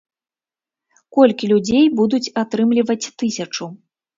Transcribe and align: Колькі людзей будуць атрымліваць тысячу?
Колькі 1.17 1.49
людзей 1.53 1.85
будуць 2.01 2.23
атрымліваць 2.45 3.01
тысячу? 3.19 3.63